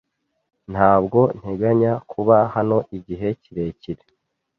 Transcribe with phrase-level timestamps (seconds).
[0.71, 4.03] Ntabwo nteganya kuba hano igihe kirekire.